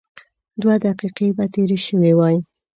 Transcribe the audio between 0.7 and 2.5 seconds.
دقيقې به تېرې شوې وای.